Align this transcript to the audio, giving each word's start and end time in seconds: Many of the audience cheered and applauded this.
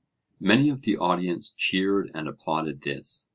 Many 0.39 0.69
of 0.69 0.81
the 0.81 0.97
audience 0.97 1.53
cheered 1.55 2.09
and 2.15 2.27
applauded 2.27 2.81
this. 2.81 3.29